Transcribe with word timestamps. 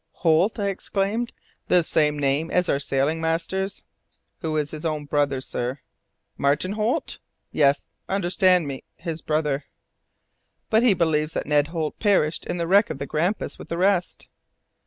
"Holt!" 0.25 0.57
I 0.57 0.69
exclaimed, 0.69 1.31
"the 1.67 1.83
same 1.83 2.17
name 2.17 2.49
as 2.49 2.67
our 2.67 2.79
sailing 2.79 3.21
master's." 3.21 3.83
"Who 4.39 4.57
is 4.57 4.71
his 4.71 4.83
own 4.83 5.05
brother, 5.05 5.39
sir." 5.41 5.79
"Martin 6.39 6.71
Holt?" 6.71 7.19
"Yes 7.51 7.87
understand 8.09 8.67
me 8.67 8.83
his 8.95 9.21
brother." 9.21 9.65
"But 10.71 10.81
he 10.81 10.95
believes 10.95 11.33
that 11.33 11.45
Ned 11.45 11.67
Holt 11.67 11.99
perished 11.99 12.47
in 12.47 12.57
the 12.57 12.65
wreck 12.65 12.89
of 12.89 12.97
the 12.97 13.05
Grampus 13.05 13.59
with 13.59 13.69
the 13.69 13.77
rest." 13.77 14.27